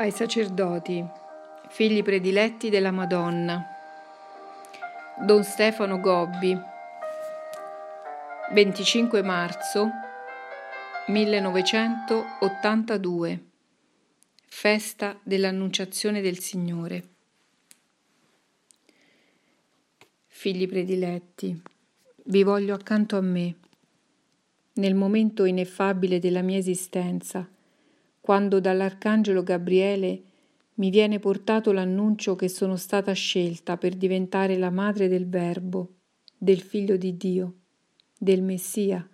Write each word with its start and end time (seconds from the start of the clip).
ai 0.00 0.10
sacerdoti, 0.12 1.04
figli 1.68 2.02
prediletti 2.02 2.70
della 2.70 2.90
Madonna. 2.90 3.62
Don 5.26 5.44
Stefano 5.44 6.00
Gobbi, 6.00 6.58
25 8.54 9.22
marzo 9.22 9.90
1982, 11.06 13.44
festa 14.46 15.20
dell'Annunciazione 15.22 16.22
del 16.22 16.38
Signore. 16.38 17.08
Figli 20.28 20.66
prediletti, 20.66 21.60
vi 22.24 22.42
voglio 22.42 22.72
accanto 22.72 23.18
a 23.18 23.20
me, 23.20 23.54
nel 24.72 24.94
momento 24.94 25.44
ineffabile 25.44 26.18
della 26.18 26.40
mia 26.40 26.56
esistenza 26.56 27.46
quando 28.30 28.60
dall'Arcangelo 28.60 29.42
Gabriele 29.42 30.22
mi 30.74 30.90
viene 30.90 31.18
portato 31.18 31.72
l'annuncio 31.72 32.36
che 32.36 32.46
sono 32.48 32.76
stata 32.76 33.10
scelta 33.10 33.76
per 33.76 33.96
diventare 33.96 34.56
la 34.56 34.70
madre 34.70 35.08
del 35.08 35.28
Verbo, 35.28 35.94
del 36.38 36.60
Figlio 36.60 36.96
di 36.96 37.16
Dio, 37.16 37.54
del 38.16 38.40
Messia, 38.40 39.04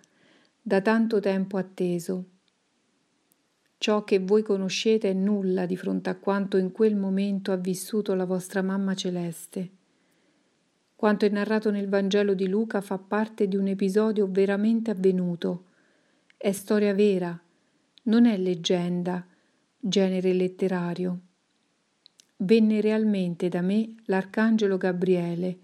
da 0.61 0.81
tanto 0.81 1.19
tempo 1.19 1.57
atteso. 1.57 2.25
Ciò 3.79 4.03
che 4.03 4.19
voi 4.19 4.43
conoscete 4.43 5.09
è 5.09 5.13
nulla 5.13 5.65
di 5.65 5.75
fronte 5.75 6.11
a 6.11 6.15
quanto 6.15 6.57
in 6.57 6.71
quel 6.71 6.95
momento 6.95 7.51
ha 7.51 7.57
vissuto 7.57 8.13
la 8.13 8.25
vostra 8.25 8.61
mamma 8.61 8.93
celeste. 8.93 9.69
Quanto 10.95 11.25
è 11.25 11.29
narrato 11.29 11.71
nel 11.71 11.89
Vangelo 11.89 12.35
di 12.35 12.47
Luca 12.47 12.81
fa 12.81 12.99
parte 12.99 13.47
di 13.47 13.55
un 13.55 13.65
episodio 13.65 14.27
veramente 14.29 14.91
avvenuto, 14.91 15.63
è 16.37 16.51
storia 16.51 16.93
vera, 16.93 17.41
non 18.07 18.25
è 18.25 18.37
leggenda, 18.37 19.25
genere 19.77 20.33
letterario. 20.33 21.19
Venne 22.37 22.81
realmente 22.81 23.49
da 23.49 23.61
me 23.61 23.95
l'arcangelo 24.05 24.77
Gabriele 24.77 25.57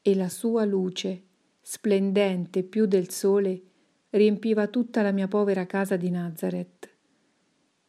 e 0.00 0.14
la 0.14 0.28
sua 0.28 0.64
luce, 0.64 1.22
splendente 1.60 2.62
più 2.62 2.86
del 2.86 3.10
sole, 3.10 3.62
riempiva 4.10 4.68
tutta 4.68 5.02
la 5.02 5.12
mia 5.12 5.28
povera 5.28 5.66
casa 5.66 5.96
di 5.96 6.10
Nazareth. 6.10 6.88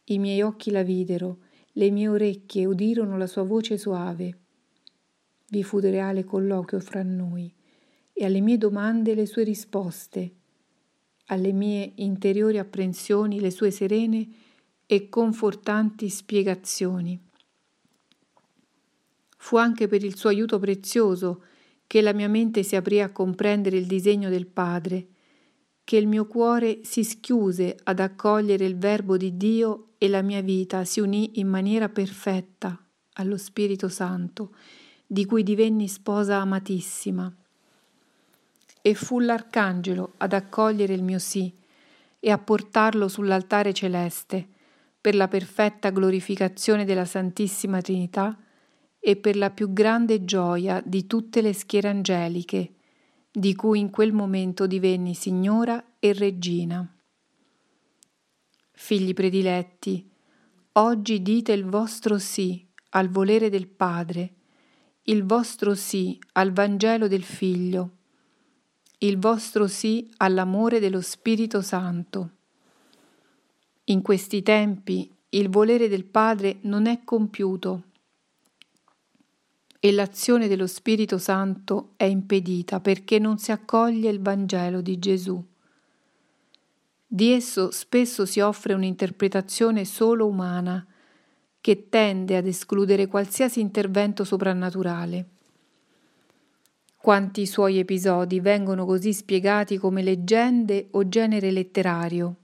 I 0.04 0.18
miei 0.18 0.42
occhi 0.42 0.70
la 0.70 0.82
videro, 0.82 1.38
le 1.72 1.90
mie 1.90 2.08
orecchie 2.08 2.66
udirono 2.66 3.16
la 3.16 3.26
sua 3.26 3.44
voce 3.44 3.78
soave. 3.78 4.38
Vi 5.48 5.62
fu 5.62 5.78
reale 5.78 6.24
colloquio 6.24 6.80
fra 6.80 7.02
noi 7.02 7.52
e 8.12 8.24
alle 8.24 8.40
mie 8.40 8.58
domande 8.58 9.14
le 9.14 9.24
sue 9.24 9.44
risposte 9.44 10.40
alle 11.26 11.52
mie 11.52 11.92
interiori 11.96 12.58
apprensioni 12.58 13.40
le 13.40 13.50
sue 13.50 13.70
serene 13.70 14.28
e 14.86 15.08
confortanti 15.08 16.08
spiegazioni. 16.08 17.18
Fu 19.36 19.56
anche 19.56 19.88
per 19.88 20.04
il 20.04 20.16
suo 20.16 20.28
aiuto 20.28 20.58
prezioso 20.58 21.44
che 21.86 22.00
la 22.00 22.12
mia 22.12 22.28
mente 22.28 22.62
si 22.62 22.76
aprì 22.76 23.00
a 23.00 23.10
comprendere 23.10 23.76
il 23.76 23.86
disegno 23.86 24.28
del 24.28 24.46
Padre, 24.46 25.08
che 25.84 25.96
il 25.96 26.06
mio 26.06 26.26
cuore 26.26 26.80
si 26.84 27.04
schiuse 27.04 27.76
ad 27.82 28.00
accogliere 28.00 28.64
il 28.64 28.76
Verbo 28.76 29.16
di 29.16 29.36
Dio 29.36 29.94
e 29.98 30.08
la 30.08 30.22
mia 30.22 30.40
vita 30.40 30.84
si 30.84 31.00
unì 31.00 31.40
in 31.40 31.48
maniera 31.48 31.88
perfetta 31.88 32.78
allo 33.14 33.36
Spirito 33.36 33.88
Santo, 33.88 34.54
di 35.06 35.24
cui 35.26 35.42
divenni 35.42 35.88
sposa 35.88 36.36
amatissima 36.36 37.34
e 38.82 38.94
fu 38.94 39.20
l'arcangelo 39.20 40.14
ad 40.18 40.32
accogliere 40.32 40.92
il 40.92 41.02
mio 41.02 41.20
sì 41.20 41.54
e 42.18 42.30
a 42.30 42.38
portarlo 42.38 43.08
sull'altare 43.08 43.72
celeste 43.72 44.46
per 45.00 45.14
la 45.14 45.28
perfetta 45.28 45.90
glorificazione 45.90 46.84
della 46.84 47.04
Santissima 47.04 47.80
Trinità 47.80 48.36
e 49.00 49.16
per 49.16 49.36
la 49.36 49.50
più 49.50 49.72
grande 49.72 50.24
gioia 50.24 50.80
di 50.84 51.06
tutte 51.06 51.40
le 51.40 51.52
schiere 51.52 51.88
angeliche, 51.88 52.74
di 53.32 53.54
cui 53.56 53.80
in 53.80 53.90
quel 53.90 54.12
momento 54.12 54.66
divenni 54.66 55.14
signora 55.14 55.82
e 55.98 56.12
regina. 56.12 56.86
Figli 58.70 59.12
prediletti, 59.12 60.08
oggi 60.72 61.22
dite 61.22 61.52
il 61.52 61.64
vostro 61.64 62.18
sì 62.18 62.64
al 62.90 63.08
volere 63.08 63.48
del 63.48 63.66
Padre, 63.66 64.34
il 65.04 65.24
vostro 65.24 65.74
sì 65.74 66.16
al 66.34 66.52
Vangelo 66.52 67.08
del 67.08 67.24
Figlio, 67.24 68.01
il 69.02 69.18
vostro 69.18 69.66
sì 69.66 70.08
all'amore 70.18 70.78
dello 70.78 71.00
Spirito 71.00 71.60
Santo. 71.60 72.30
In 73.84 74.00
questi 74.00 74.42
tempi 74.42 75.12
il 75.30 75.48
volere 75.48 75.88
del 75.88 76.04
Padre 76.04 76.58
non 76.62 76.86
è 76.86 77.02
compiuto 77.02 77.82
e 79.80 79.90
l'azione 79.90 80.46
dello 80.46 80.68
Spirito 80.68 81.18
Santo 81.18 81.94
è 81.96 82.04
impedita 82.04 82.78
perché 82.78 83.18
non 83.18 83.38
si 83.38 83.50
accoglie 83.50 84.08
il 84.08 84.20
Vangelo 84.20 84.80
di 84.80 84.98
Gesù. 85.00 85.44
Di 87.04 87.32
esso 87.32 87.72
spesso 87.72 88.24
si 88.24 88.38
offre 88.38 88.72
un'interpretazione 88.72 89.84
solo 89.84 90.28
umana 90.28 90.86
che 91.60 91.88
tende 91.88 92.36
ad 92.36 92.46
escludere 92.46 93.08
qualsiasi 93.08 93.58
intervento 93.58 94.22
soprannaturale. 94.22 95.26
Quanti 97.02 97.46
suoi 97.46 97.80
episodi 97.80 98.38
vengono 98.38 98.86
così 98.86 99.12
spiegati 99.12 99.76
come 99.76 100.04
leggende 100.04 100.86
o 100.92 101.08
genere 101.08 101.50
letterario. 101.50 102.36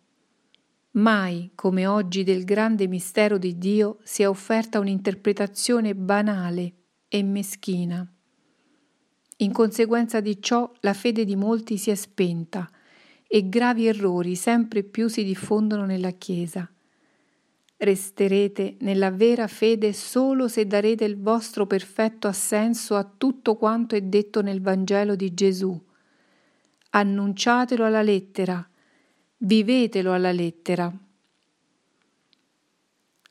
Mai, 0.94 1.52
come 1.54 1.86
oggi, 1.86 2.24
del 2.24 2.42
grande 2.42 2.88
mistero 2.88 3.38
di 3.38 3.56
Dio 3.56 3.98
si 4.02 4.22
è 4.22 4.28
offerta 4.28 4.80
un'interpretazione 4.80 5.94
banale 5.94 6.72
e 7.06 7.22
meschina. 7.22 8.04
In 9.36 9.52
conseguenza 9.52 10.18
di 10.18 10.42
ciò 10.42 10.68
la 10.80 10.92
fede 10.92 11.24
di 11.24 11.36
molti 11.36 11.76
si 11.76 11.90
è 11.90 11.94
spenta 11.94 12.68
e 13.28 13.48
gravi 13.48 13.86
errori 13.86 14.34
sempre 14.34 14.82
più 14.82 15.06
si 15.06 15.22
diffondono 15.22 15.84
nella 15.84 16.10
Chiesa. 16.10 16.68
Resterete 17.80 18.76
nella 18.80 19.12
vera 19.12 19.46
fede 19.46 19.92
solo 19.92 20.48
se 20.48 20.66
darete 20.66 21.04
il 21.04 21.16
vostro 21.16 21.64
perfetto 21.64 22.26
assenso 22.26 22.96
a 22.96 23.04
tutto 23.04 23.54
quanto 23.54 23.94
è 23.94 24.00
detto 24.00 24.42
nel 24.42 24.60
Vangelo 24.60 25.14
di 25.14 25.32
Gesù. 25.32 25.80
Annunciatelo 26.90 27.84
alla 27.84 28.02
lettera, 28.02 28.68
vivetelo 29.36 30.12
alla 30.12 30.32
lettera. 30.32 30.92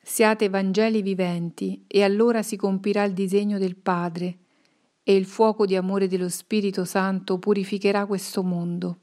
Siate 0.02 0.48
Vangeli 0.48 1.02
viventi 1.02 1.84
e 1.86 2.04
allora 2.04 2.42
si 2.42 2.56
compirà 2.56 3.04
il 3.04 3.12
disegno 3.12 3.58
del 3.58 3.76
Padre 3.76 4.38
e 5.04 5.14
il 5.14 5.26
fuoco 5.26 5.66
di 5.66 5.76
amore 5.76 6.08
dello 6.08 6.30
Spirito 6.30 6.86
Santo 6.86 7.38
purificherà 7.38 8.06
questo 8.06 8.44
mondo. 8.44 9.00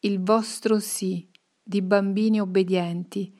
Il 0.00 0.20
vostro 0.20 0.80
sì 0.80 1.26
di 1.62 1.80
bambini 1.80 2.38
obbedienti 2.40 3.36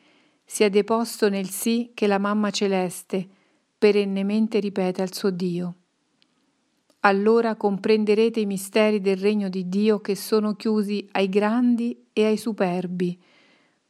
sia 0.50 0.70
deposto 0.70 1.28
nel 1.28 1.50
sì 1.50 1.91
che 1.92 2.06
la 2.06 2.16
mamma 2.16 2.48
celeste 2.48 3.28
perennemente 3.76 4.59
ripete 4.60 5.03
al 5.03 5.12
suo 5.12 5.28
Dio. 5.28 5.75
Allora 7.00 7.54
comprenderete 7.54 8.41
i 8.41 8.47
misteri 8.47 9.03
del 9.03 9.19
regno 9.19 9.50
di 9.50 9.69
Dio 9.69 10.00
che 10.00 10.16
sono 10.16 10.56
chiusi 10.56 11.06
ai 11.12 11.28
grandi 11.28 12.06
e 12.14 12.25
ai 12.25 12.38
superbi, 12.38 13.20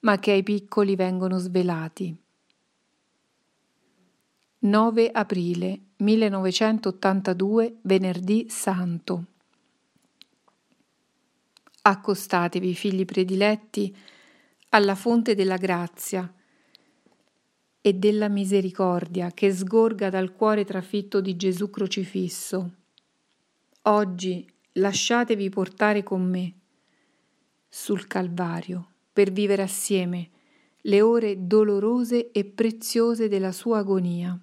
ma 0.00 0.18
che 0.18 0.32
ai 0.32 0.42
piccoli 0.42 0.96
vengono 0.96 1.38
svelati. 1.38 2.14
9 4.58 5.10
aprile 5.12 5.80
1982, 5.98 7.76
venerdì 7.82 8.46
santo. 8.48 9.24
Accostatevi, 11.82 12.74
figli 12.74 13.04
prediletti, 13.04 13.96
alla 14.70 14.96
fonte 14.96 15.36
della 15.36 15.56
grazia, 15.56 16.30
e 17.80 17.94
della 17.94 18.28
misericordia 18.28 19.30
che 19.32 19.52
sgorga 19.52 20.10
dal 20.10 20.32
cuore 20.32 20.64
trafitto 20.64 21.20
di 21.20 21.36
Gesù 21.36 21.70
crocifisso. 21.70 22.74
Oggi 23.82 24.46
lasciatevi 24.72 25.48
portare 25.48 26.02
con 26.02 26.28
me 26.28 26.52
sul 27.68 28.06
Calvario 28.06 28.88
per 29.12 29.30
vivere 29.30 29.62
assieme 29.62 30.30
le 30.82 31.00
ore 31.00 31.46
dolorose 31.46 32.30
e 32.30 32.44
preziose 32.44 33.28
della 33.28 33.52
sua 33.52 33.78
agonia. 33.78 34.38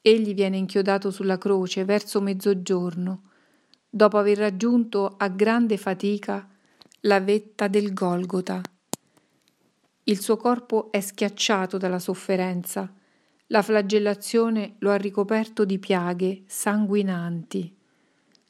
Egli 0.00 0.34
viene 0.34 0.56
inchiodato 0.56 1.10
sulla 1.10 1.38
croce 1.38 1.84
verso 1.84 2.20
mezzogiorno, 2.20 3.30
dopo 3.88 4.18
aver 4.18 4.38
raggiunto 4.38 5.14
a 5.16 5.28
grande 5.28 5.76
fatica 5.76 6.48
la 7.00 7.20
vetta 7.20 7.68
del 7.68 7.92
Golgota 7.92 8.60
il 10.04 10.20
suo 10.20 10.36
corpo 10.36 10.90
è 10.90 11.00
schiacciato 11.00 11.78
dalla 11.78 11.98
sofferenza. 11.98 12.92
La 13.48 13.62
flagellazione 13.62 14.74
lo 14.80 14.90
ha 14.90 14.96
ricoperto 14.96 15.64
di 15.64 15.78
piaghe 15.78 16.42
sanguinanti. 16.46 17.74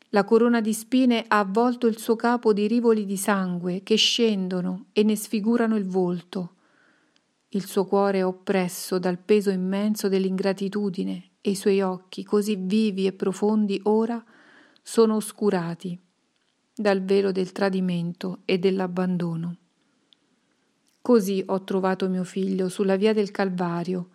La 0.08 0.24
corona 0.24 0.60
di 0.60 0.72
spine 0.72 1.24
ha 1.26 1.38
avvolto 1.38 1.86
il 1.86 1.98
suo 1.98 2.16
capo 2.16 2.52
di 2.52 2.66
rivoli 2.66 3.04
di 3.04 3.16
sangue 3.16 3.82
che 3.82 3.96
scendono 3.96 4.86
e 4.92 5.02
ne 5.02 5.16
sfigurano 5.16 5.76
il 5.76 5.86
volto. 5.86 6.50
il 7.54 7.66
suo 7.66 7.84
cuore 7.84 8.18
è 8.18 8.24
oppresso 8.24 8.98
dal 8.98 9.16
peso 9.16 9.50
immenso 9.50 10.08
dell'ingratitudine 10.08 11.30
e 11.40 11.50
i 11.50 11.54
suoi 11.54 11.82
occhi, 11.82 12.24
così 12.24 12.56
vivi 12.56 13.06
e 13.06 13.12
profondi 13.12 13.80
ora, 13.84 14.20
sono 14.82 15.14
oscurati 15.14 15.96
dal 16.74 17.04
velo 17.04 17.30
del 17.30 17.52
tradimento 17.52 18.40
e 18.44 18.58
dell'abbandono. 18.58 19.63
Così 21.04 21.44
ho 21.48 21.62
trovato 21.64 22.08
mio 22.08 22.24
figlio 22.24 22.70
sulla 22.70 22.96
via 22.96 23.12
del 23.12 23.30
Calvario, 23.30 24.08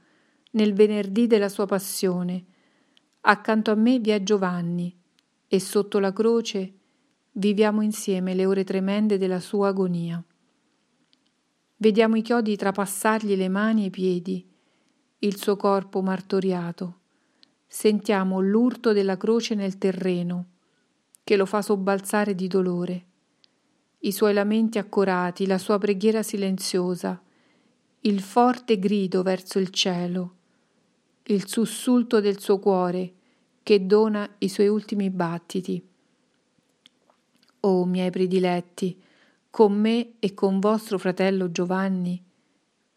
nel 0.54 0.74
venerdì 0.74 1.28
della 1.28 1.48
sua 1.48 1.68
passione. 1.68 2.44
Accanto 3.22 3.70
a 3.70 3.76
me 3.76 4.00
vi 4.00 4.10
è 4.10 4.24
Giovanni 4.24 5.00
e 5.48 5.60
sotto 5.60 6.00
la 6.00 6.12
croce 6.12 6.74
viviamo 7.34 7.84
insieme 7.84 8.34
le 8.34 8.48
ore 8.48 8.64
tremende 8.64 9.20
della 9.20 9.40
sua 9.40 9.68
agonia. 9.68 10.20
Vediamo 11.78 12.16
i 12.16 12.24
chiodi 12.24 12.56
trapassargli 12.56 13.36
le 13.36 13.50
mani 13.50 13.84
e 13.84 13.86
i 13.86 13.92
piedi, 13.92 14.52
il 15.20 15.38
suo 15.38 15.58
corpo 15.58 16.02
martoriato. 16.02 17.02
Sentiamo 17.68 18.40
l'urto 18.40 18.94
della 18.94 19.16
croce 19.16 19.54
nel 19.54 19.78
terreno, 19.78 20.54
che 21.24 21.38
lo 21.38 21.46
fa 21.46 21.62
sobbalzare 21.62 22.34
di 22.34 22.48
dolore. 22.48 23.09
I 24.02 24.12
suoi 24.14 24.34
lamenti 24.34 24.78
accorati, 24.78 25.46
la 25.46 25.58
sua 25.58 25.78
preghiera 25.78 26.24
silenziosa, 26.24 27.22
il 28.02 28.22
forte 28.22 28.80
grido 28.80 29.24
verso 29.24 29.60
il 29.60 29.70
cielo, 29.72 30.36
il 31.24 31.46
sussulto 31.48 32.22
del 32.22 32.40
suo 32.40 32.60
cuore 32.60 33.14
che 33.62 33.86
dona 33.86 34.36
i 34.38 34.48
suoi 34.48 34.70
ultimi 34.70 35.10
battiti. 35.10 35.86
O 37.60 37.86
miei 37.86 38.10
prediletti, 38.10 39.00
con 39.50 39.78
me 39.78 40.14
e 40.20 40.34
con 40.34 40.62
vostro 40.62 40.98
fratello 40.98 41.52
Giovanni, 41.52 42.24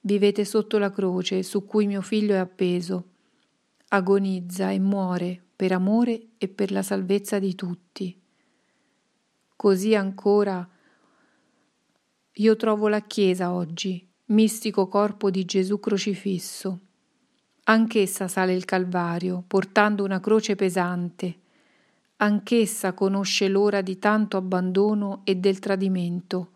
vivete 0.03 0.45
sotto 0.45 0.79
la 0.79 0.93
croce 0.93 1.43
su 1.43 1.67
cui 1.67 1.89
mio 1.89 2.01
figlio 2.01 2.35
è 2.35 2.39
appeso, 2.39 3.09
agonizza 3.89 4.71
e 4.71 4.79
muore 4.79 5.43
per 5.57 5.73
amore 5.73 6.29
e 6.39 6.47
per 6.47 6.71
la 6.71 6.83
salvezza 6.83 7.41
di 7.41 7.57
tutti. 7.57 8.17
Così 9.57 9.97
ancora 9.97 10.67
io 12.37 12.57
trovo 12.57 12.89
la 12.89 13.01
Chiesa 13.01 13.53
oggi, 13.53 14.09
mistico 14.27 14.89
corpo 14.89 15.31
di 15.31 15.45
Gesù 15.45 15.79
crocifisso. 15.79 16.81
Anch'essa 17.65 18.27
sale 18.27 18.55
il 18.55 18.65
Calvario, 18.65 19.45
portando 19.47 20.03
una 20.03 20.21
croce 20.21 20.57
pesante, 20.57 21.41
Anch'essa 22.23 22.93
conosce 22.93 23.49
l'ora 23.49 23.81
di 23.81 23.99
tanto 23.99 24.37
abbandono 24.37 25.23
e 25.25 25.35
del 25.35 25.59
tradimento. 25.59 26.51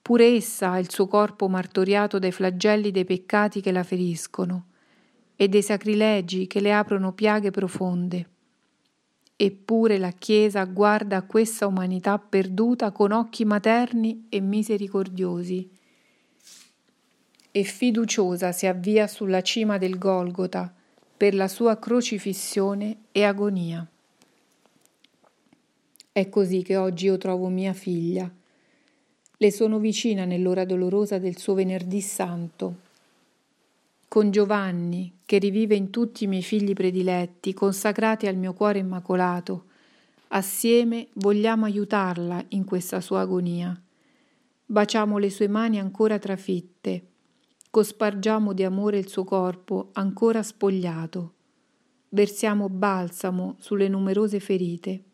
Pure 0.00 0.24
essa 0.24 0.70
ha 0.70 0.78
il 0.78 0.88
suo 0.88 1.08
corpo 1.08 1.48
martoriato 1.48 2.20
dai 2.20 2.30
flagelli 2.30 2.92
dei 2.92 3.04
peccati 3.04 3.60
che 3.60 3.72
la 3.72 3.82
feriscono 3.82 4.66
e 5.34 5.48
dei 5.48 5.62
sacrilegi 5.62 6.46
che 6.46 6.60
le 6.60 6.72
aprono 6.72 7.12
piaghe 7.12 7.50
profonde. 7.50 8.28
Eppure 9.42 9.96
la 9.96 10.10
Chiesa 10.10 10.62
guarda 10.64 11.22
questa 11.22 11.66
umanità 11.66 12.18
perduta 12.18 12.90
con 12.90 13.10
occhi 13.10 13.46
materni 13.46 14.26
e 14.28 14.38
misericordiosi 14.38 15.66
e 17.50 17.62
fiduciosa 17.62 18.52
si 18.52 18.66
avvia 18.66 19.06
sulla 19.06 19.40
cima 19.40 19.78
del 19.78 19.96
Golgota 19.96 20.70
per 21.16 21.34
la 21.34 21.48
sua 21.48 21.78
crocifissione 21.78 23.04
e 23.12 23.24
agonia. 23.24 23.88
È 26.12 26.28
così 26.28 26.60
che 26.60 26.76
oggi 26.76 27.06
io 27.06 27.16
trovo 27.16 27.48
mia 27.48 27.72
figlia. 27.72 28.30
Le 29.38 29.50
sono 29.50 29.78
vicina 29.78 30.26
nell'ora 30.26 30.66
dolorosa 30.66 31.16
del 31.16 31.38
suo 31.38 31.54
venerdì 31.54 32.02
santo. 32.02 32.88
Con 34.10 34.32
Giovanni, 34.32 35.20
che 35.24 35.38
rivive 35.38 35.76
in 35.76 35.90
tutti 35.90 36.24
i 36.24 36.26
miei 36.26 36.42
figli 36.42 36.72
prediletti, 36.72 37.54
consacrati 37.54 38.26
al 38.26 38.34
mio 38.34 38.54
cuore 38.54 38.80
immacolato, 38.80 39.66
assieme 40.30 41.06
vogliamo 41.12 41.66
aiutarla 41.66 42.44
in 42.48 42.64
questa 42.64 43.00
sua 43.00 43.20
agonia. 43.20 43.80
Baciamo 44.66 45.16
le 45.16 45.30
sue 45.30 45.46
mani 45.46 45.78
ancora 45.78 46.18
trafitte, 46.18 47.06
cospargiamo 47.70 48.52
di 48.52 48.64
amore 48.64 48.98
il 48.98 49.06
suo 49.06 49.22
corpo 49.22 49.90
ancora 49.92 50.42
spogliato, 50.42 51.34
versiamo 52.08 52.68
balsamo 52.68 53.54
sulle 53.60 53.86
numerose 53.86 54.40
ferite. 54.40 55.04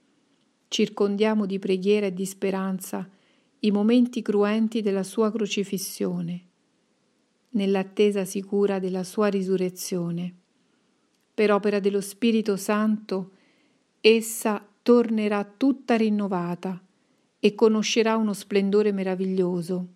Circondiamo 0.68 1.44
di 1.44 1.58
preghiera 1.58 2.06
e 2.06 2.14
di 2.14 2.24
speranza 2.24 3.06
i 3.58 3.70
momenti 3.70 4.22
cruenti 4.22 4.80
della 4.80 5.02
sua 5.02 5.30
crocifissione, 5.30 6.45
nell'attesa 7.56 8.24
sicura 8.24 8.78
della 8.78 9.02
sua 9.02 9.26
risurrezione. 9.26 10.34
Per 11.34 11.52
opera 11.52 11.80
dello 11.80 12.00
Spirito 12.00 12.56
Santo, 12.56 13.32
essa 14.00 14.64
tornerà 14.82 15.44
tutta 15.44 15.96
rinnovata 15.96 16.80
e 17.38 17.54
conoscerà 17.54 18.16
uno 18.16 18.32
splendore 18.32 18.92
meraviglioso. 18.92 19.88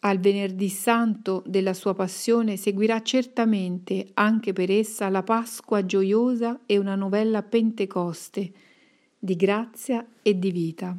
Al 0.00 0.18
venerdì 0.18 0.68
santo 0.68 1.44
della 1.46 1.74
sua 1.74 1.94
passione 1.94 2.56
seguirà 2.56 3.02
certamente 3.02 4.08
anche 4.14 4.52
per 4.52 4.70
essa 4.70 5.08
la 5.08 5.22
Pasqua 5.22 5.86
gioiosa 5.86 6.60
e 6.66 6.76
una 6.76 6.96
novella 6.96 7.42
Pentecoste, 7.42 8.52
di 9.16 9.36
grazia 9.36 10.04
e 10.22 10.36
di 10.36 10.50
vita. 10.50 10.96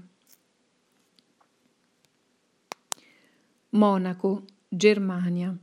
Monaco, 3.72 4.44
Germania, 4.75 5.56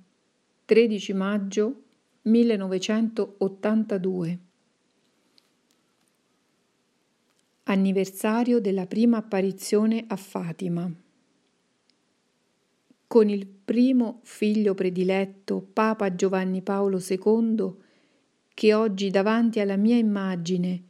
13 0.67 1.13
maggio 1.15 1.83
1982. 2.23 4.39
Anniversario 7.65 8.61
della 8.61 8.87
prima 8.87 9.17
apparizione 9.17 10.05
a 10.07 10.15
Fatima. 10.15 10.89
Con 13.09 13.29
il 13.29 13.49
primo 13.49 14.21
figlio 14.23 14.75
prediletto, 14.75 15.61
Papa 15.61 16.15
Giovanni 16.15 16.63
Paolo 16.63 17.03
II, 17.05 17.75
che 18.55 18.75
oggi 18.75 19.11
davanti 19.11 19.59
alla 19.59 19.77
mia 19.77 19.97
immagine 19.97 20.85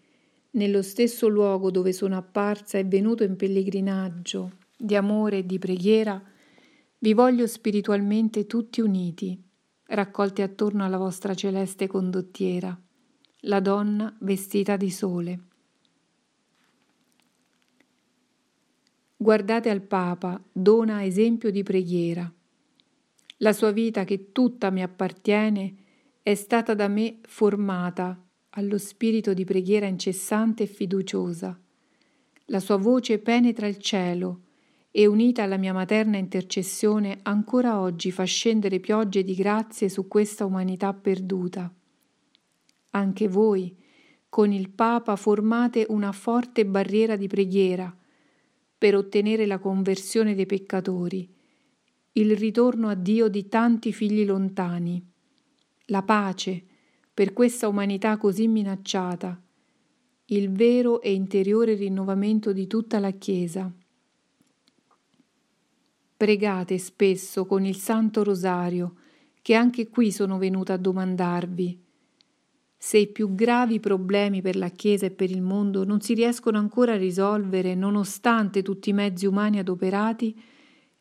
nello 0.50 0.83
stesso 0.83 1.27
luogo 1.27 1.71
dove 1.71 1.95
sono 1.95 2.19
apparsa 2.19 2.77
e 2.77 2.85
venuto 2.85 3.25
in 3.25 3.37
pellegrinaggio 3.37 4.59
di 4.77 4.95
amore 4.95 5.39
e 5.39 5.47
di 5.47 5.59
preghiera, 5.59 6.23
vi 7.02 7.14
voglio 7.14 7.47
spiritualmente 7.47 8.47
tutti 8.47 8.83
uniti, 8.83 9.42
raccolti 9.85 10.42
attorno 10.42 10.85
alla 10.85 10.99
vostra 10.99 11.33
celeste 11.33 11.87
condottiera, 11.87 12.78
la 13.45 13.61
donna 13.61 14.14
vestita 14.21 14.76
di 14.76 14.90
sole. 14.90 15.40
Guardate 19.16 19.71
al 19.71 19.80
Papa, 19.80 20.42
dona 20.52 21.02
esempio 21.04 21.50
di 21.50 21.62
preghiera. 21.62 22.30
La 23.38 23.52
sua 23.54 23.71
vita 23.71 24.04
che 24.04 24.33
tutta 24.33 24.71
mi 24.71 24.83
appartiene 24.83 25.75
è 26.23 26.35
stata 26.35 26.75
da 26.75 26.88
me 26.88 27.21
formata 27.23 28.23
allo 28.50 28.76
spirito 28.76 29.33
di 29.33 29.45
preghiera 29.45 29.87
incessante 29.87 30.64
e 30.64 30.66
fiduciosa. 30.66 31.59
La 32.47 32.61
sua 32.61 32.76
voce 32.76 33.19
penetra 33.19 33.66
il 33.66 33.78
cielo 33.78 34.49
e 34.91 35.07
unita 35.07 35.45
alla 35.45 35.57
mia 35.57 35.73
materna 35.73 36.17
intercessione 36.17 37.21
ancora 37.23 37.81
oggi 37.81 38.11
fa 38.11 38.25
scendere 38.25 38.81
piogge 38.81 39.23
di 39.23 39.35
grazie 39.35 39.89
su 39.89 40.09
questa 40.09 40.45
umanità 40.45 40.93
perduta. 40.93 41.73
Anche 42.91 43.29
voi, 43.29 43.77
con 44.29 44.53
il 44.53 44.71
Papa, 44.71 45.15
formate 45.17 45.87
una 45.89 46.13
forte 46.13 46.67
barriera 46.67 47.17
di 47.17 47.29
preghiera 47.29 47.97
per 48.77 48.97
ottenere 48.97 49.47
la 49.47 49.59
conversione 49.59 50.35
dei 50.35 50.47
peccatori, 50.47 51.29
il 52.13 52.37
ritorno 52.37 52.89
a 52.89 52.95
Dio 52.95 53.29
di 53.29 53.47
tanti 53.49 53.93
figli 53.93 54.25
lontani, 54.25 55.05
la 55.87 56.03
pace, 56.03 56.65
per 57.13 57.33
questa 57.33 57.69
umanità 57.69 58.17
così 58.17 58.49
minacciata, 58.49 59.41
il 60.27 60.51
vero 60.51 61.01
e 61.01 61.13
interiore 61.13 61.75
rinnovamento 61.75 62.53
di 62.53 62.67
tutta 62.67 62.99
la 62.99 63.11
Chiesa. 63.11 63.73
Pregate 66.21 66.77
spesso 66.77 67.47
con 67.47 67.65
il 67.65 67.77
Santo 67.77 68.23
Rosario, 68.23 68.97
che 69.41 69.55
anche 69.55 69.89
qui 69.89 70.12
sono 70.12 70.37
venuta 70.37 70.75
a 70.75 70.77
domandarvi. 70.77 71.83
Se 72.77 72.99
i 72.99 73.07
più 73.07 73.35
gravi 73.35 73.81
problemi 73.81 74.43
per 74.43 74.55
la 74.57 74.69
Chiesa 74.69 75.07
e 75.07 75.12
per 75.12 75.31
il 75.31 75.41
mondo 75.41 75.83
non 75.83 76.03
si 76.03 76.12
riescono 76.12 76.59
ancora 76.59 76.93
a 76.93 76.99
risolvere 76.99 77.75
nonostante 77.75 78.61
tutti 78.61 78.91
i 78.91 78.93
mezzi 78.93 79.25
umani 79.25 79.61
adoperati, 79.61 80.39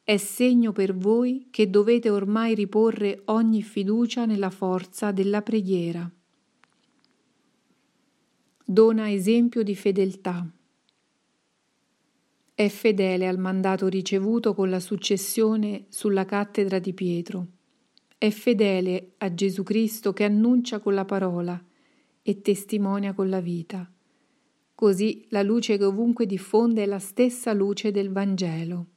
è 0.05 0.15
segno 0.15 0.71
per 0.71 0.95
voi 0.95 1.47
che 1.51 1.69
dovete 1.69 2.09
ormai 2.09 2.55
riporre 2.55 3.23
ogni 3.25 3.61
fiducia 3.61 4.23
nella 4.23 4.49
forza 4.49 5.11
della 5.11 5.41
preghiera. 5.41 6.09
Dona 8.63 9.11
esempio 9.11 9.63
di 9.63 9.75
fedeltà. 9.75 10.49
È 12.59 12.67
fedele 12.67 13.25
al 13.25 13.37
mandato 13.37 13.87
ricevuto 13.87 14.53
con 14.53 14.69
la 14.69 14.81
successione 14.81 15.85
sulla 15.87 16.25
cattedra 16.25 16.77
di 16.77 16.93
Pietro. 16.93 17.47
è 18.17 18.29
fedele 18.31 19.13
a 19.19 19.33
Gesù 19.33 19.63
Cristo 19.63 20.11
che 20.11 20.25
annuncia 20.25 20.79
con 20.79 20.93
la 20.93 21.05
parola 21.05 21.57
e 22.21 22.41
testimonia 22.41 23.13
con 23.13 23.29
la 23.29 23.39
vita. 23.39 23.89
Così 24.75 25.25
la 25.29 25.41
luce 25.41 25.77
che 25.77 25.85
ovunque 25.85 26.25
diffonde 26.25 26.83
è 26.83 26.85
la 26.85 26.99
stessa 26.99 27.53
luce 27.53 27.91
del 27.91 28.09
Vangelo. 28.09 28.87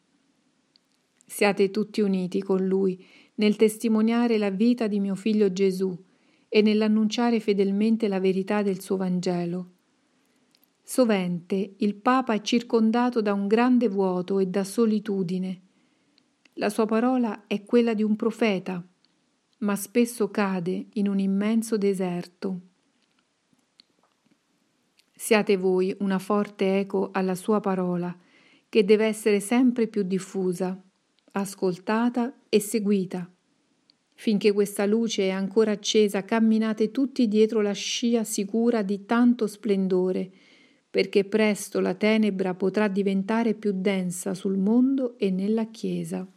Siate 1.25 1.71
tutti 1.71 2.01
uniti 2.01 2.43
con 2.43 2.67
Lui 2.67 3.01
nel 3.37 3.55
testimoniare 3.55 4.39
la 4.39 4.51
vita 4.51 4.89
di 4.89 4.99
mio 4.99 5.15
figlio 5.15 5.53
Gesù 5.53 5.97
e 6.49 6.63
nell'annunciare 6.63 7.39
fedelmente 7.39 8.09
la 8.09 8.19
verità 8.19 8.63
del 8.63 8.81
suo 8.81 8.97
Vangelo. 8.97 9.72
Sovente 10.85 11.75
il 11.79 11.95
Papa 11.95 12.35
è 12.35 12.41
circondato 12.41 13.23
da 13.23 13.33
un 13.33 13.47
grande 13.47 13.89
vuoto 13.89 14.41
e 14.41 14.47
da 14.47 14.65
solitudine. 14.65 15.61
La 16.55 16.69
sua 16.69 16.87
parola 16.87 17.47
è 17.47 17.65
quella 17.65 17.95
di 17.95 18.03
un 18.03 18.17
profeta, 18.17 18.85
ma 19.59 19.77
spesso 19.77 20.29
cade 20.31 20.89
in 20.95 21.09
un 21.09 21.19
immenso 21.19 21.79
deserto. 21.79 22.61
Siate 25.15 25.57
voi 25.57 25.95
una 26.01 26.19
forte 26.19 26.81
eco 26.81 27.11
alla 27.13 27.37
sua 27.37 27.61
parola, 27.61 28.15
che 28.69 28.85
deve 28.85 29.07
essere 29.07 29.39
sempre 29.39 29.87
più 29.87 30.03
diffusa, 30.03 30.83
ascoltata 31.33 32.41
e 32.49 32.59
seguita. 32.59 33.31
Finché 34.15 34.53
questa 34.53 34.85
luce 34.85 35.29
è 35.29 35.31
ancora 35.31 35.71
accesa, 35.71 36.25
camminate 36.25 36.91
tutti 36.91 37.29
dietro 37.29 37.61
la 37.61 37.73
scia 37.73 38.25
sicura 38.25 38.83
di 38.83 39.07
tanto 39.07 39.47
splendore, 39.47 40.31
perché 40.93 41.25
presto 41.25 41.81
la 41.81 41.95
tenebra 41.95 42.53
potrà 42.53 42.87
diventare 42.87 43.55
più 43.55 43.73
densa 43.75 44.35
sul 44.35 44.59
mondo 44.59 45.17
e 45.17 45.31
nella 45.31 45.65
Chiesa. 45.69 46.31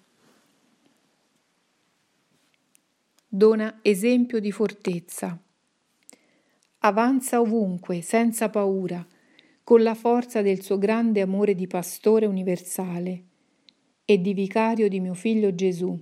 Dona 3.28 3.80
esempio 3.82 4.40
di 4.40 4.54
fortezza. 4.54 5.38
Avanza 6.78 7.42
ovunque, 7.42 8.02
senza 8.02 8.50
paura, 8.50 9.06
con 9.62 9.84
la 9.84 9.94
forza 9.94 10.42
del 10.42 10.62
suo 10.62 10.78
grande 10.78 11.20
amore 11.20 11.54
di 11.54 11.68
pastore 11.68 12.26
universale 12.26 13.24
e 14.06 14.22
di 14.22 14.34
vicario 14.34 14.88
di 14.88 15.02
mio 15.02 15.16
figlio 15.16 15.54
Gesù. 15.54 16.02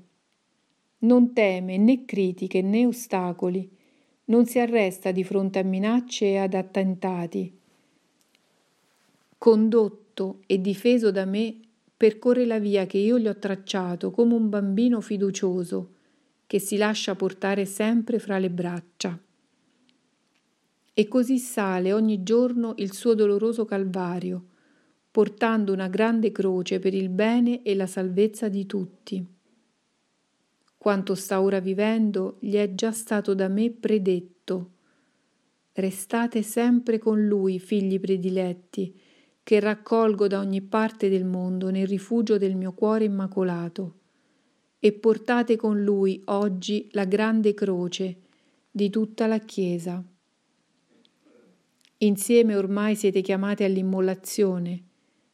Non 1.00 1.34
teme 1.34 1.78
né 1.78 2.06
critiche 2.06 2.62
né 2.62 2.86
ostacoli, 2.86 3.68
non 4.26 4.46
si 4.46 4.60
arresta 4.60 5.10
di 5.10 5.24
fronte 5.24 5.58
a 5.58 5.64
minacce 5.64 6.26
e 6.28 6.38
ad 6.38 6.54
attentati 6.54 7.62
condotto 9.44 10.40
e 10.46 10.62
difeso 10.62 11.12
da 11.12 11.26
me, 11.26 11.60
percorre 11.98 12.46
la 12.46 12.60
via 12.60 12.86
che 12.86 12.98
io 12.98 13.20
gli 13.20 13.28
ho 13.28 13.38
tracciato 13.38 14.10
come 14.10 14.36
un 14.36 14.48
bambino 14.48 15.02
fiducioso 15.02 15.96
che 16.48 16.60
si 16.60 16.78
lascia 16.78 17.14
portare 17.16 17.66
sempre 17.66 18.20
fra 18.20 18.40
le 18.40 18.50
braccia. 18.50 19.20
E 20.94 21.08
così 21.10 21.40
sale 21.40 21.92
ogni 21.92 22.24
giorno 22.24 22.74
il 22.78 22.94
suo 22.94 23.16
doloroso 23.16 23.66
calvario, 23.66 24.46
portando 25.12 25.74
una 25.74 25.90
grande 25.90 26.32
croce 26.32 26.80
per 26.80 26.94
il 26.94 27.10
bene 27.10 27.64
e 27.64 27.76
la 27.76 27.86
salvezza 27.86 28.48
di 28.48 28.66
tutti. 28.66 29.28
Quanto 30.78 31.16
sta 31.16 31.42
ora 31.42 31.60
vivendo 31.60 32.38
gli 32.40 32.54
è 32.54 32.74
già 32.76 32.94
stato 32.94 33.34
da 33.34 33.50
me 33.50 33.72
predetto. 33.72 34.72
Restate 35.74 36.44
sempre 36.44 36.98
con 36.98 37.28
lui, 37.28 37.60
figli 37.60 38.00
prediletti, 38.00 39.03
che 39.44 39.60
raccolgo 39.60 40.28
da 40.28 40.40
ogni 40.40 40.62
parte 40.62 41.10
del 41.10 41.26
mondo 41.26 41.70
nel 41.70 41.86
rifugio 41.86 42.38
del 42.38 42.56
mio 42.56 42.72
cuore 42.72 43.04
immacolato, 43.04 44.00
e 44.80 44.94
portate 44.94 45.56
con 45.56 45.82
lui 45.84 46.22
oggi 46.26 46.88
la 46.92 47.06
grande 47.06 47.54
croce 47.54 48.22
di 48.72 48.90
tutta 48.90 49.28
la 49.28 49.40
Chiesa. 49.40 50.04
Insieme 51.98 52.56
ormai 52.56 52.96
siete 52.96 53.22
chiamati 53.22 53.64
all'immolazione, 53.64 54.82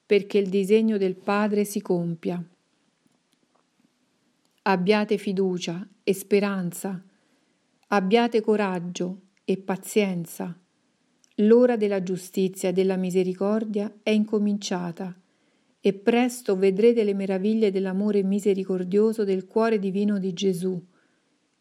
perché 0.05 0.39
il 0.39 0.49
disegno 0.49 0.97
del 0.97 1.15
Padre 1.15 1.65
si 1.65 1.81
compia. 1.81 2.43
Abbiate 4.63 5.17
fiducia 5.17 5.87
e 6.03 6.13
speranza, 6.13 7.03
abbiate 7.87 8.41
coraggio 8.41 9.21
e 9.45 9.57
pazienza 9.57 10.55
L'ora 11.41 11.77
della 11.77 12.03
giustizia 12.03 12.69
e 12.69 12.73
della 12.73 12.97
misericordia 12.97 13.99
è 14.03 14.09
incominciata 14.09 15.17
e 15.79 15.93
presto 15.93 16.57
vedrete 16.57 17.05
le 17.05 17.13
meraviglie 17.13 17.71
dell'amore 17.71 18.23
misericordioso 18.23 19.23
del 19.23 19.47
cuore 19.47 19.79
divino 19.79 20.19
di 20.19 20.33
Gesù 20.33 20.81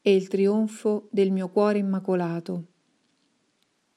e 0.02 0.14
il 0.14 0.26
trionfo 0.26 1.06
del 1.12 1.30
mio 1.30 1.48
cuore 1.50 1.78
immacolato. 1.78 2.64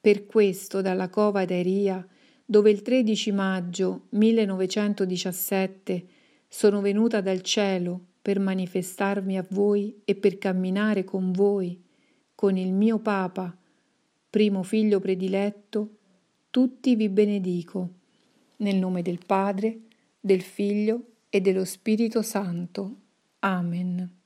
Per 0.00 0.26
questo 0.26 0.82
dalla 0.82 1.08
cova 1.08 1.44
d'Airia, 1.44 2.06
dove 2.44 2.70
il 2.70 2.82
13 2.82 3.32
maggio 3.32 4.06
1917 4.10 6.06
sono 6.46 6.80
venuta 6.80 7.20
dal 7.20 7.40
cielo 7.40 8.00
per 8.22 8.38
manifestarmi 8.38 9.36
a 9.36 9.44
voi 9.50 10.00
e 10.04 10.14
per 10.14 10.38
camminare 10.38 11.02
con 11.02 11.32
voi, 11.32 11.82
con 12.36 12.56
il 12.56 12.72
mio 12.72 13.00
Papa, 13.00 13.56
primo 14.32 14.62
figlio 14.62 14.98
prediletto, 14.98 15.98
tutti 16.48 16.96
vi 16.96 17.10
benedico, 17.10 17.90
nel 18.56 18.76
nome 18.76 19.02
del 19.02 19.18
Padre, 19.26 19.80
del 20.18 20.40
Figlio 20.40 21.02
e 21.28 21.42
dello 21.42 21.66
Spirito 21.66 22.22
Santo. 22.22 22.96
Amen. 23.40 24.21